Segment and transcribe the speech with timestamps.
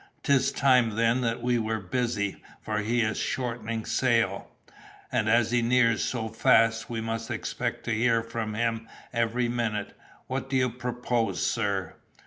[0.23, 4.49] "'Tis time then that we were busy, for he is shortening sail;
[5.11, 9.95] and as he nears so fast, we may expect to hear from him every minute;
[10.25, 11.93] what do you propose, sir?"